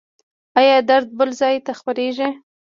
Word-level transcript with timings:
ایا 0.59 0.75
درد 0.89 1.07
بل 1.19 1.29
ځای 1.39 1.55
ته 1.65 1.71
خپریږي؟ 1.79 2.29